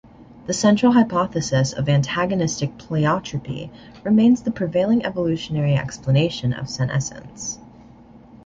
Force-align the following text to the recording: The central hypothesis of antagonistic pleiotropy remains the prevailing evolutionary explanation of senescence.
The 0.47 0.53
central 0.53 0.93
hypothesis 0.93 1.73
of 1.73 1.87
antagonistic 1.87 2.75
pleiotropy 2.79 3.69
remains 4.03 4.41
the 4.41 4.49
prevailing 4.49 5.05
evolutionary 5.05 5.75
explanation 5.75 6.53
of 6.53 6.67
senescence. 6.67 7.59